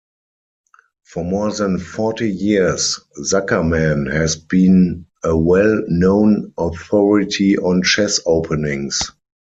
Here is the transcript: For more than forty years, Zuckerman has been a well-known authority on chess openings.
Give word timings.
For 1.05 1.23
more 1.23 1.53
than 1.53 1.77
forty 1.77 2.27
years, 2.31 2.99
Zuckerman 3.19 4.11
has 4.11 4.35
been 4.35 5.05
a 5.23 5.37
well-known 5.37 6.53
authority 6.57 7.55
on 7.59 7.83
chess 7.83 8.19
openings. 8.25 8.99